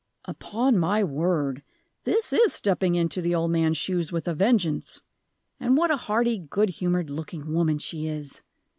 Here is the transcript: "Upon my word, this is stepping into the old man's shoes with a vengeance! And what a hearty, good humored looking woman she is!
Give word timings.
"Upon 0.25 0.79
my 0.79 1.03
word, 1.03 1.61
this 2.05 2.33
is 2.33 2.53
stepping 2.53 2.95
into 2.95 3.21
the 3.21 3.35
old 3.35 3.51
man's 3.51 3.77
shoes 3.77 4.11
with 4.11 4.27
a 4.27 4.33
vengeance! 4.33 5.03
And 5.59 5.77
what 5.77 5.91
a 5.91 5.95
hearty, 5.95 6.39
good 6.39 6.69
humored 6.69 7.11
looking 7.11 7.53
woman 7.53 7.77
she 7.77 8.07
is! 8.07 8.41